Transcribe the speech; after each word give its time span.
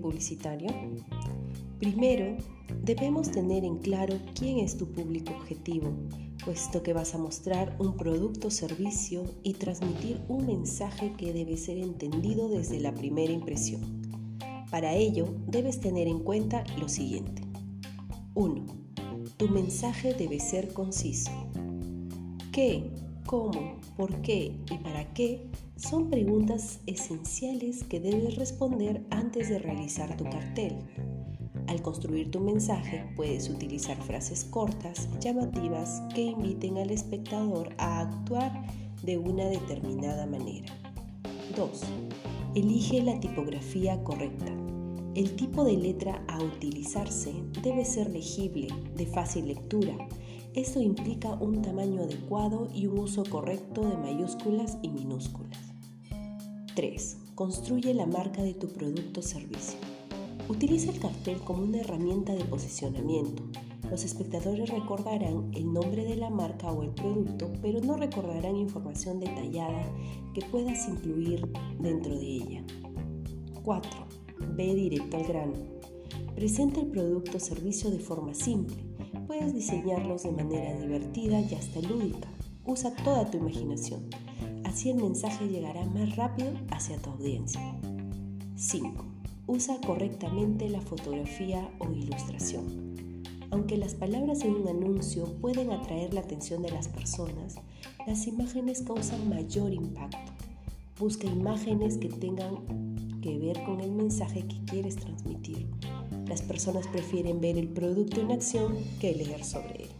publicitario? 0.00 0.68
Primero, 1.78 2.36
debemos 2.82 3.30
tener 3.30 3.64
en 3.64 3.78
claro 3.78 4.18
quién 4.34 4.58
es 4.58 4.76
tu 4.76 4.92
público 4.92 5.32
objetivo, 5.34 5.92
puesto 6.44 6.82
que 6.82 6.92
vas 6.92 7.14
a 7.14 7.18
mostrar 7.18 7.76
un 7.78 7.96
producto 7.96 8.48
o 8.48 8.50
servicio 8.50 9.24
y 9.42 9.54
transmitir 9.54 10.20
un 10.28 10.46
mensaje 10.46 11.12
que 11.16 11.32
debe 11.32 11.56
ser 11.56 11.78
entendido 11.78 12.48
desde 12.48 12.80
la 12.80 12.94
primera 12.94 13.32
impresión. 13.32 13.80
Para 14.70 14.94
ello, 14.94 15.26
debes 15.48 15.80
tener 15.80 16.06
en 16.06 16.20
cuenta 16.20 16.64
lo 16.78 16.88
siguiente. 16.88 17.42
1. 18.34 18.64
Tu 19.36 19.48
mensaje 19.48 20.14
debe 20.14 20.40
ser 20.40 20.72
conciso. 20.72 21.30
¿Qué, 22.52 22.90
cómo, 23.26 23.78
por 23.96 24.22
qué 24.22 24.56
y 24.70 24.78
para 24.78 25.12
qué 25.14 25.46
son 25.76 26.10
preguntas 26.10 26.80
esenciales 26.86 27.84
que 27.84 28.00
debes 28.00 28.36
responder 28.36 29.04
antes 29.10 29.48
de 29.48 29.58
realizar 29.58 30.16
tu 30.16 30.24
cartel. 30.24 30.76
Al 31.66 31.80
construir 31.82 32.30
tu 32.30 32.40
mensaje 32.40 33.04
puedes 33.16 33.48
utilizar 33.48 33.96
frases 33.96 34.44
cortas, 34.44 35.08
llamativas, 35.20 36.02
que 36.14 36.22
inviten 36.22 36.78
al 36.78 36.90
espectador 36.90 37.74
a 37.78 38.00
actuar 38.00 38.64
de 39.02 39.18
una 39.18 39.46
determinada 39.46 40.26
manera. 40.26 40.72
2. 41.56 41.82
Elige 42.54 43.02
la 43.02 43.18
tipografía 43.20 44.02
correcta. 44.04 44.61
El 45.14 45.36
tipo 45.36 45.62
de 45.62 45.76
letra 45.76 46.24
a 46.26 46.42
utilizarse 46.42 47.34
debe 47.62 47.84
ser 47.84 48.08
legible, 48.08 48.68
de 48.96 49.04
fácil 49.04 49.48
lectura. 49.48 50.08
Esto 50.54 50.80
implica 50.80 51.34
un 51.34 51.60
tamaño 51.60 52.04
adecuado 52.04 52.70
y 52.74 52.86
un 52.86 53.00
uso 53.00 53.22
correcto 53.22 53.82
de 53.82 53.94
mayúsculas 53.98 54.78
y 54.80 54.88
minúsculas. 54.88 55.58
3. 56.74 57.18
Construye 57.34 57.92
la 57.92 58.06
marca 58.06 58.42
de 58.42 58.54
tu 58.54 58.68
producto 58.68 59.20
o 59.20 59.22
servicio. 59.22 59.78
Utiliza 60.48 60.90
el 60.90 60.98
cartel 60.98 61.40
como 61.40 61.62
una 61.62 61.80
herramienta 61.80 62.32
de 62.32 62.46
posicionamiento. 62.46 63.42
Los 63.90 64.04
espectadores 64.04 64.70
recordarán 64.70 65.50
el 65.52 65.70
nombre 65.70 66.06
de 66.06 66.16
la 66.16 66.30
marca 66.30 66.72
o 66.72 66.82
el 66.82 66.90
producto, 66.90 67.52
pero 67.60 67.82
no 67.82 67.98
recordarán 67.98 68.56
información 68.56 69.20
detallada 69.20 69.84
que 70.32 70.40
puedas 70.40 70.88
incluir 70.88 71.46
dentro 71.78 72.18
de 72.18 72.26
ella. 72.26 72.64
4. 73.62 74.21
Ve 74.54 74.74
directo 74.74 75.16
al 75.16 75.24
grano. 75.24 75.54
Presenta 76.34 76.80
el 76.80 76.88
producto 76.88 77.38
o 77.38 77.40
servicio 77.40 77.90
de 77.90 77.98
forma 77.98 78.34
simple. 78.34 78.76
Puedes 79.26 79.54
diseñarlos 79.54 80.24
de 80.24 80.32
manera 80.32 80.78
divertida 80.78 81.40
y 81.40 81.54
hasta 81.54 81.80
lúdica. 81.80 82.28
Usa 82.66 82.94
toda 83.02 83.30
tu 83.30 83.38
imaginación. 83.38 84.10
Así 84.64 84.90
el 84.90 84.96
mensaje 84.96 85.48
llegará 85.48 85.86
más 85.86 86.16
rápido 86.16 86.52
hacia 86.70 86.98
tu 86.98 87.10
audiencia. 87.10 87.60
5. 88.56 89.04
Usa 89.46 89.80
correctamente 89.86 90.68
la 90.68 90.82
fotografía 90.82 91.68
o 91.78 91.90
ilustración. 91.90 92.92
Aunque 93.50 93.78
las 93.78 93.94
palabras 93.94 94.42
en 94.42 94.54
un 94.54 94.68
anuncio 94.68 95.24
pueden 95.40 95.72
atraer 95.72 96.12
la 96.12 96.20
atención 96.20 96.62
de 96.62 96.70
las 96.70 96.88
personas, 96.88 97.56
las 98.06 98.26
imágenes 98.26 98.82
causan 98.82 99.28
mayor 99.28 99.72
impacto. 99.72 100.32
Busca 100.98 101.26
imágenes 101.26 101.96
que 101.96 102.08
tengan 102.08 102.91
con 103.64 103.80
el 103.80 103.92
mensaje 103.92 104.46
que 104.46 104.64
quieres 104.64 104.96
transmitir. 104.96 105.68
Las 106.26 106.42
personas 106.42 106.86
prefieren 106.88 107.40
ver 107.40 107.58
el 107.58 107.68
producto 107.68 108.20
en 108.20 108.32
acción 108.32 108.76
que 109.00 109.14
leer 109.14 109.44
sobre 109.44 109.84
él. 109.84 109.90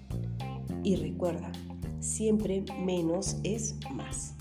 Y 0.84 0.96
recuerda, 0.96 1.52
siempre 2.00 2.64
menos 2.84 3.36
es 3.42 3.76
más. 3.90 4.34